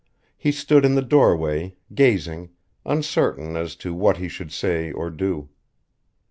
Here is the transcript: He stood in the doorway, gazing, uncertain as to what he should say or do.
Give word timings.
He 0.35 0.51
stood 0.51 0.83
in 0.83 0.95
the 0.95 1.03
doorway, 1.03 1.75
gazing, 1.93 2.49
uncertain 2.87 3.55
as 3.55 3.75
to 3.75 3.93
what 3.93 4.17
he 4.17 4.27
should 4.27 4.51
say 4.51 4.91
or 4.91 5.11
do. 5.11 5.49